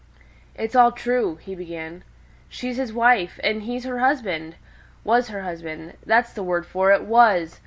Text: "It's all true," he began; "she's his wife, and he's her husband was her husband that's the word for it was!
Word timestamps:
"It's 0.55 0.75
all 0.75 0.91
true," 0.91 1.35
he 1.35 1.53
began; 1.53 2.03
"she's 2.49 2.77
his 2.77 2.91
wife, 2.91 3.39
and 3.43 3.61
he's 3.61 3.83
her 3.85 3.99
husband 3.99 4.55
was 5.03 5.27
her 5.27 5.43
husband 5.43 5.93
that's 6.07 6.33
the 6.33 6.41
word 6.41 6.65
for 6.65 6.91
it 6.91 7.03
was! 7.03 7.59